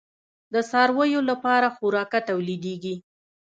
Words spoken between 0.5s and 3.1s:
د څارویو لپاره خوراکه تولیدیږي؟